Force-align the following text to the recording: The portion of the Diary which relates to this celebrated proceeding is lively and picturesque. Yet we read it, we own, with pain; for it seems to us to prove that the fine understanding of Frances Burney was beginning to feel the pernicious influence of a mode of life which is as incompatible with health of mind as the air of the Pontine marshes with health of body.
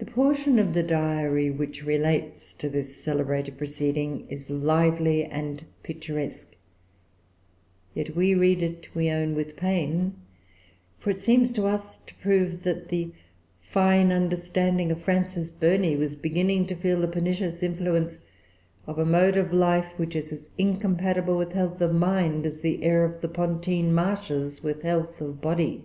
The 0.00 0.06
portion 0.06 0.58
of 0.58 0.74
the 0.74 0.82
Diary 0.82 1.48
which 1.48 1.84
relates 1.86 2.52
to 2.54 2.68
this 2.68 2.96
celebrated 3.00 3.56
proceeding 3.56 4.26
is 4.28 4.50
lively 4.50 5.22
and 5.24 5.64
picturesque. 5.84 6.56
Yet 7.94 8.16
we 8.16 8.34
read 8.34 8.60
it, 8.60 8.88
we 8.92 9.10
own, 9.12 9.36
with 9.36 9.54
pain; 9.56 10.14
for 10.98 11.10
it 11.10 11.20
seems 11.20 11.52
to 11.52 11.64
us 11.64 11.98
to 11.98 12.14
prove 12.16 12.64
that 12.64 12.88
the 12.88 13.12
fine 13.60 14.10
understanding 14.10 14.90
of 14.90 15.02
Frances 15.04 15.48
Burney 15.48 15.94
was 15.94 16.16
beginning 16.16 16.66
to 16.66 16.74
feel 16.74 17.00
the 17.00 17.06
pernicious 17.06 17.62
influence 17.62 18.18
of 18.84 18.98
a 18.98 19.06
mode 19.06 19.36
of 19.36 19.52
life 19.52 19.96
which 19.96 20.16
is 20.16 20.32
as 20.32 20.50
incompatible 20.58 21.36
with 21.38 21.52
health 21.52 21.80
of 21.80 21.94
mind 21.94 22.46
as 22.46 22.62
the 22.62 22.82
air 22.82 23.04
of 23.04 23.20
the 23.20 23.28
Pontine 23.28 23.94
marshes 23.94 24.60
with 24.64 24.82
health 24.82 25.20
of 25.20 25.40
body. 25.40 25.84